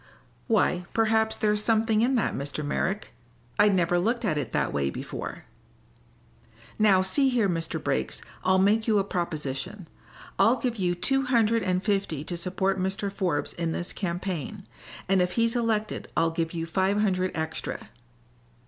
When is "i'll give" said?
10.39-10.77, 16.17-16.51